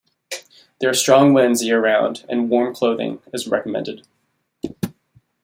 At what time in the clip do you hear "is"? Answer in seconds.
3.35-3.47